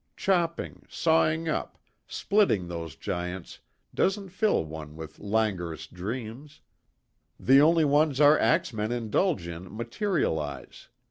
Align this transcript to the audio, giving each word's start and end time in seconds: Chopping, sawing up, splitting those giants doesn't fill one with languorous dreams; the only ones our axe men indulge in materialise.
Chopping, 0.17 0.83
sawing 0.89 1.47
up, 1.47 1.77
splitting 2.07 2.67
those 2.67 2.95
giants 2.95 3.59
doesn't 3.93 4.29
fill 4.29 4.65
one 4.65 4.95
with 4.95 5.19
languorous 5.19 5.85
dreams; 5.85 6.59
the 7.39 7.61
only 7.61 7.85
ones 7.85 8.19
our 8.19 8.39
axe 8.39 8.73
men 8.73 8.91
indulge 8.91 9.45
in 9.47 9.71
materialise. 9.77 10.87